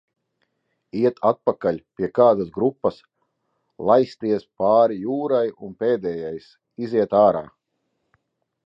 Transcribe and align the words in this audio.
"Iet 1.01 1.19
atpakaļ 1.31 1.77
pie 1.99 2.09
kādas 2.19 2.49
grupas, 2.57 2.97
laisties 3.91 4.49
pāri 4.63 5.01
jūrai 5.05 5.45
un 5.69 5.79
pēdējais, 5.85 6.51
"iziet 6.89 7.17
ārā"." 7.25 7.47